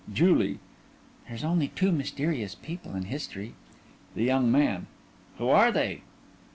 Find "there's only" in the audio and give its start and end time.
1.29-1.67